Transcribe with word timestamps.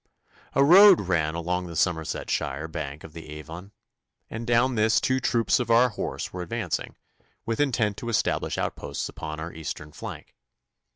A 0.53 0.63
road 0.65 1.01
ran 1.01 1.35
along 1.35 1.67
the 1.67 1.75
Somersetshire 1.75 2.67
bank 2.67 3.03
of 3.03 3.13
the 3.13 3.29
Avon, 3.33 3.71
and 4.31 4.47
down 4.47 4.73
this 4.73 4.99
two 4.99 5.19
troops 5.19 5.59
of 5.59 5.69
our 5.69 5.89
horse 5.89 6.33
were 6.33 6.41
advancing, 6.41 6.95
with 7.45 7.59
intent 7.59 7.97
to 7.97 8.09
establish 8.09 8.57
outposts 8.57 9.07
upon 9.09 9.39
our 9.39 9.53
eastern 9.53 9.91
flank. 9.91 10.33